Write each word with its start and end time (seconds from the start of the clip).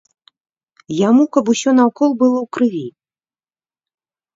Яму 1.09 1.23
каб 1.39 1.53
усё 1.55 1.75
наўкол 1.83 2.11
было 2.25 2.37
ў 2.45 2.47
крыві. 2.59 2.87